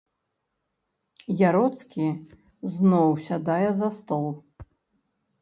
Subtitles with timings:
[1.49, 2.07] Яроцкі
[2.77, 4.27] зноў сядае за стол.